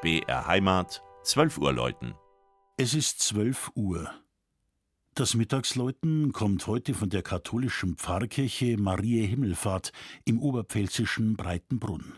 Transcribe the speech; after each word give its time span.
BR 0.00 0.46
Heimat, 0.46 1.02
12 1.24 1.58
Uhr 1.58 1.72
läuten. 1.72 2.14
Es 2.76 2.94
ist 2.94 3.18
12 3.18 3.72
Uhr. 3.74 4.08
Das 5.14 5.34
Mittagsläuten 5.34 6.32
kommt 6.32 6.68
heute 6.68 6.94
von 6.94 7.10
der 7.10 7.22
katholischen 7.22 7.96
Pfarrkirche 7.96 8.76
Marie 8.78 9.26
Himmelfahrt 9.26 9.90
im 10.24 10.40
oberpfälzischen 10.40 11.34
Breitenbrunn. 11.34 12.12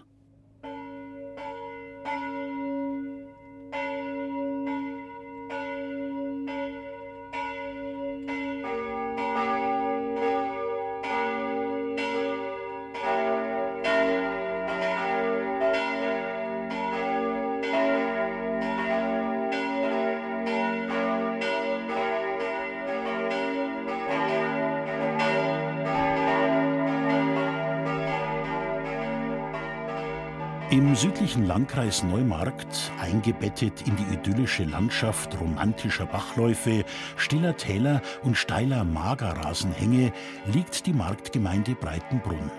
Im 30.70 30.94
südlichen 30.94 31.48
Landkreis 31.48 32.04
Neumarkt, 32.04 32.92
eingebettet 33.00 33.88
in 33.88 33.96
die 33.96 34.14
idyllische 34.14 34.62
Landschaft 34.62 35.36
romantischer 35.40 36.06
Bachläufe, 36.06 36.84
stiller 37.16 37.56
Täler 37.56 38.00
und 38.22 38.36
steiler 38.36 38.84
Magerrasenhänge, 38.84 40.12
liegt 40.46 40.86
die 40.86 40.92
Marktgemeinde 40.92 41.74
Breitenbrunn. 41.74 42.52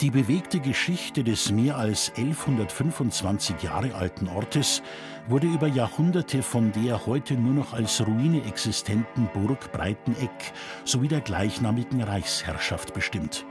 Die 0.00 0.10
bewegte 0.10 0.58
Geschichte 0.58 1.22
des 1.22 1.52
mehr 1.52 1.76
als 1.76 2.10
1125 2.16 3.62
Jahre 3.62 3.94
alten 3.94 4.26
Ortes 4.26 4.82
wurde 5.28 5.46
über 5.46 5.68
Jahrhunderte 5.68 6.42
von 6.42 6.72
der 6.72 7.06
heute 7.06 7.34
nur 7.34 7.54
noch 7.54 7.74
als 7.74 8.04
Ruine 8.04 8.44
existenten 8.44 9.28
Burg 9.32 9.70
Breiteneck 9.70 10.52
sowie 10.84 11.06
der 11.06 11.20
gleichnamigen 11.20 12.02
Reichsherrschaft 12.02 12.92
bestimmt. 12.92 13.46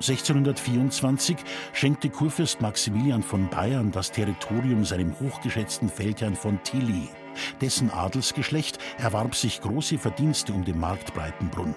1624 0.00 1.36
schenkte 1.74 2.08
Kurfürst 2.08 2.62
Maximilian 2.62 3.22
von 3.22 3.50
Bayern 3.50 3.90
das 3.90 4.10
Territorium 4.10 4.86
seinem 4.86 5.14
hochgeschätzten 5.20 5.90
Feldherrn 5.90 6.34
von 6.34 6.58
Tilly. 6.62 7.10
Dessen 7.60 7.90
Adelsgeschlecht 7.90 8.78
erwarb 8.96 9.34
sich 9.34 9.60
große 9.60 9.98
Verdienste 9.98 10.54
um 10.54 10.64
den 10.64 10.80
Markt 10.80 11.12
Breitenbrunn. 11.12 11.74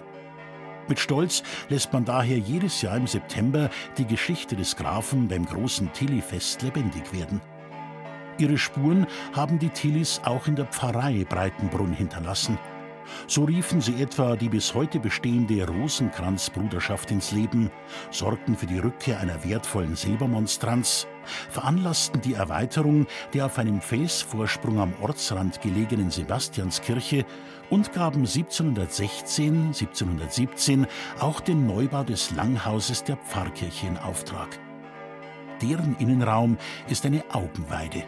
Mit 0.88 1.00
Stolz 1.00 1.44
lässt 1.68 1.92
man 1.92 2.06
daher 2.06 2.38
jedes 2.38 2.82
Jahr 2.82 2.96
im 2.96 3.08
September 3.08 3.70
die 3.98 4.08
Geschichte 4.08 4.56
des 4.56 4.78
Grafen 4.78 5.28
beim 5.28 5.46
großen 5.46 5.92
Tilly-Fest 5.92 6.62
lebendig 6.62 7.12
werden. 7.12 7.42
Ihre 8.38 8.58
Spuren 8.58 9.06
haben 9.34 9.60
die 9.60 9.70
Tillys 9.70 10.22
auch 10.24 10.48
in 10.48 10.56
der 10.56 10.66
Pfarrei 10.66 11.26
Breitenbrunn 11.28 11.92
hinterlassen– 11.92 12.58
so 13.28 13.44
riefen 13.44 13.82
sie 13.82 14.02
etwa 14.02 14.36
die 14.36 14.50
bis 14.50 14.74
heute 14.74 15.00
bestehende 15.00 15.68
Rosenkranzbruderschaft 15.68 17.12
ins 17.12 17.32
Leben, 17.32 17.72
sorgten 18.12 18.56
für 18.56 18.66
die 18.66 18.80
Rückkehr 18.80 19.20
einer 19.20 19.44
wertvollen 19.44 19.96
Silbermonstranz, 19.96 21.08
veranlassten 21.50 22.22
die 22.22 22.34
Erweiterung 22.34 23.08
der 23.34 23.46
auf 23.46 23.58
einem 23.58 23.82
Felsvorsprung 23.82 24.80
am 24.80 24.94
Ortsrand 25.02 25.62
gelegenen 25.62 26.12
Sebastianskirche 26.12 27.26
und 27.70 27.94
gaben 27.94 28.22
1716, 28.22 29.68
1717 29.68 30.88
auch 31.20 31.40
den 31.40 31.66
Neubau 31.66 32.04
des 32.04 32.32
Langhauses 32.32 33.04
der 33.04 33.18
Pfarrkirche 33.18 33.88
in 33.88 33.98
Auftrag. 33.98 34.60
Deren 35.62 35.96
Innenraum 35.98 36.58
ist 36.90 37.06
eine 37.06 37.24
Augenweide. 37.32 38.04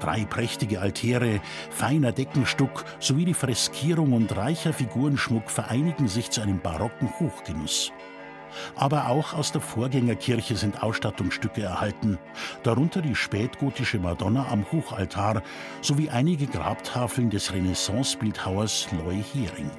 Drei 0.00 0.24
prächtige 0.24 0.80
Altäre, 0.80 1.40
feiner 1.70 2.12
Deckenstuck 2.12 2.84
sowie 2.98 3.24
die 3.24 3.34
Freskierung 3.34 4.12
und 4.12 4.36
reicher 4.36 4.72
Figurenschmuck 4.72 5.50
vereinigen 5.50 6.08
sich 6.08 6.30
zu 6.30 6.40
einem 6.40 6.60
barocken 6.60 7.08
Hochgenuss. 7.18 7.92
Aber 8.76 9.08
auch 9.08 9.34
aus 9.34 9.52
der 9.52 9.60
Vorgängerkirche 9.60 10.56
sind 10.56 10.82
Ausstattungsstücke 10.82 11.62
erhalten, 11.62 12.18
darunter 12.62 13.02
die 13.02 13.14
spätgotische 13.14 13.98
Madonna 13.98 14.46
am 14.50 14.64
Hochaltar 14.70 15.42
sowie 15.80 16.10
einige 16.10 16.46
Grabtafeln 16.46 17.30
des 17.30 17.52
Renaissancebildhauers 17.52 18.88
Loy 18.92 19.22
Hering. 19.32 19.70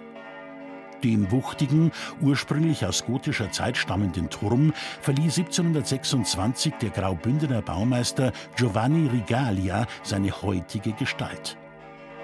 Dem 1.06 1.30
wuchtigen, 1.30 1.92
ursprünglich 2.20 2.84
aus 2.84 3.06
gotischer 3.06 3.52
Zeit 3.52 3.78
stammenden 3.78 4.28
Turm 4.32 4.74
verlieh 5.02 5.30
1726 5.30 6.74
der 6.82 6.90
Graubündener 6.90 7.62
Baumeister 7.62 8.32
Giovanni 8.56 9.08
Rigalia 9.10 9.86
seine 10.02 10.32
heutige 10.42 10.94
Gestalt. 10.94 11.60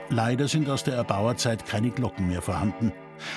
Leider 0.09 0.47
sind 0.47 0.67
aus 0.67 0.83
der 0.83 0.95
Erbauerzeit 0.95 1.67
keine 1.67 1.91
Glocken 1.91 2.27
mehr 2.27 2.41
vorhanden. 2.41 2.91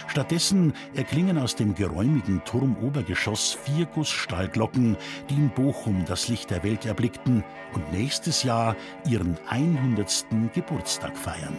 Stattdessen 0.07 0.73
erklingen 0.95 1.37
aus 1.37 1.55
dem 1.57 1.75
geräumigen 1.75 2.43
Turmobergeschoss 2.47 3.53
vier 3.53 3.85
Gussstahlglocken, 3.85 4.97
die 5.29 5.35
in 5.35 5.51
Bochum 5.51 6.07
das 6.07 6.29
Licht 6.29 6.51
der 6.51 6.65
Welt 6.65 6.87
erblickten 6.87 7.45
und 7.75 7.93
nächstes 7.93 8.45
Jahr 8.45 8.77
ihren 9.07 9.37
100. 9.51 10.25
Geburtstag 10.55 11.19
feiern. 11.19 11.59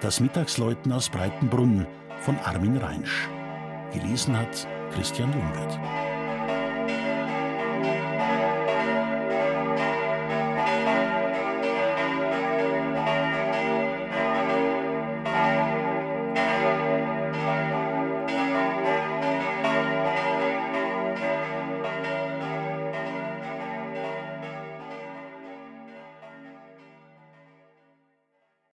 Das 0.00 0.20
Mittagsläuten 0.20 0.92
aus 0.92 1.10
Breitenbrunn 1.10 1.86
von 2.20 2.38
Armin 2.38 2.76
Reinsch. 2.76 3.28
Gelesen 3.92 4.36
hat 4.36 4.66
Christian 4.92 5.32
Jungwirth. 5.32 6.09